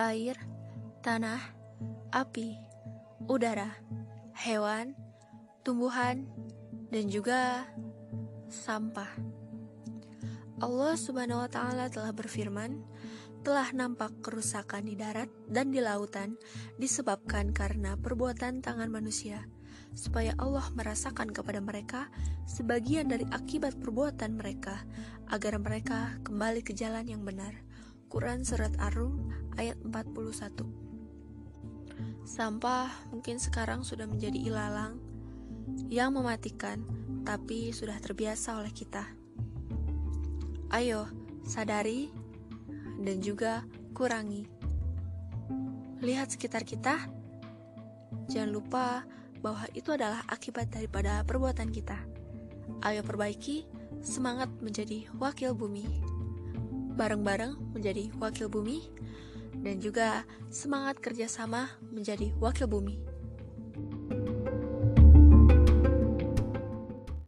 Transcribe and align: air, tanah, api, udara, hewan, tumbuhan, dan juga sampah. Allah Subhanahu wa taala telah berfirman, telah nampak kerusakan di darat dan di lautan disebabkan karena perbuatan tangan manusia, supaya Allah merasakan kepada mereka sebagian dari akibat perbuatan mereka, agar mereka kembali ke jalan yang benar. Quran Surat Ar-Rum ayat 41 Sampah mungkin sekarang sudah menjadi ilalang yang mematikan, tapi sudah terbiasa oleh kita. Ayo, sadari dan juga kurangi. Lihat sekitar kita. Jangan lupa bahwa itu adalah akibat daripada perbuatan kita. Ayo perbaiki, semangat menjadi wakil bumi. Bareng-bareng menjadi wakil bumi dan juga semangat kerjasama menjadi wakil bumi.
air, 0.00 0.40
tanah, 1.04 1.40
api, 2.08 2.56
udara, 3.28 3.76
hewan, 4.32 4.96
tumbuhan, 5.60 6.24
dan 6.88 7.04
juga 7.12 7.68
sampah. 8.48 9.12
Allah 10.60 10.94
Subhanahu 10.96 11.44
wa 11.44 11.50
taala 11.52 11.92
telah 11.92 12.12
berfirman, 12.12 12.80
telah 13.40 13.72
nampak 13.72 14.12
kerusakan 14.20 14.84
di 14.84 14.96
darat 14.96 15.32
dan 15.48 15.72
di 15.72 15.80
lautan 15.80 16.36
disebabkan 16.76 17.56
karena 17.56 17.96
perbuatan 17.96 18.60
tangan 18.60 18.92
manusia, 18.92 19.48
supaya 19.96 20.36
Allah 20.36 20.68
merasakan 20.76 21.32
kepada 21.32 21.64
mereka 21.64 22.12
sebagian 22.44 23.08
dari 23.08 23.24
akibat 23.32 23.80
perbuatan 23.80 24.36
mereka, 24.36 24.84
agar 25.32 25.56
mereka 25.56 26.20
kembali 26.26 26.60
ke 26.60 26.76
jalan 26.76 27.08
yang 27.08 27.24
benar. 27.24 27.69
Quran 28.10 28.42
Surat 28.42 28.74
Ar-Rum 28.82 29.30
ayat 29.54 29.78
41 29.86 30.66
Sampah 32.26 32.90
mungkin 33.14 33.38
sekarang 33.38 33.86
sudah 33.86 34.10
menjadi 34.10 34.50
ilalang 34.50 34.98
yang 35.86 36.10
mematikan, 36.10 36.82
tapi 37.22 37.70
sudah 37.70 37.94
terbiasa 38.02 38.58
oleh 38.58 38.74
kita. 38.74 39.06
Ayo, 40.74 41.06
sadari 41.46 42.10
dan 42.98 43.22
juga 43.22 43.62
kurangi. 43.94 44.42
Lihat 46.02 46.34
sekitar 46.34 46.66
kita. 46.66 46.98
Jangan 48.26 48.50
lupa 48.50 49.06
bahwa 49.38 49.70
itu 49.70 49.94
adalah 49.94 50.26
akibat 50.26 50.74
daripada 50.74 51.22
perbuatan 51.22 51.70
kita. 51.70 52.02
Ayo 52.82 53.06
perbaiki, 53.06 53.70
semangat 54.02 54.50
menjadi 54.58 55.06
wakil 55.14 55.54
bumi. 55.54 56.19
Bareng-bareng 56.94 57.76
menjadi 57.76 58.10
wakil 58.18 58.50
bumi 58.50 58.90
dan 59.60 59.78
juga 59.78 60.24
semangat 60.48 60.98
kerjasama 60.98 61.68
menjadi 61.92 62.32
wakil 62.40 62.66
bumi. 62.66 62.96